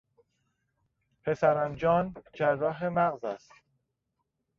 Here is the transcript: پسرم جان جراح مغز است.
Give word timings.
پسرم 1.23 1.75
جان 1.75 2.13
جراح 2.33 2.87
مغز 2.87 3.23
است. 3.23 3.51